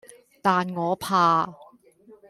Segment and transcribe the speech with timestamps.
[0.41, 1.47] 但我怕